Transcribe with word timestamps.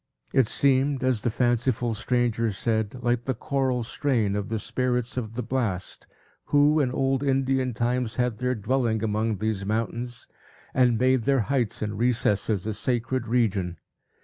It 0.33 0.47
seemed, 0.47 1.03
as 1.03 1.21
the 1.21 1.29
fanciful 1.29 1.93
stranger 1.93 2.51
said, 2.51 2.95
like 3.03 3.25
the 3.25 3.35
choral 3.35 3.83
strain 3.83 4.35
of 4.35 4.49
the 4.49 4.57
spirits 4.57 5.15
of 5.15 5.35
the 5.35 5.43
blast, 5.43 6.07
who, 6.45 6.79
in 6.79 6.89
old 6.89 7.21
Indian 7.21 7.75
times, 7.75 8.15
had 8.15 8.39
their 8.39 8.55
dwelling 8.55 9.03
among 9.03 9.35
these 9.35 9.63
mountains, 9.63 10.25
and 10.73 10.97
made 10.97 11.25
their 11.25 11.41
heights 11.41 11.83
and 11.83 11.99
recesses 11.99 12.65
a 12.65 12.73
sacred 12.73 13.27
region. 13.27 13.77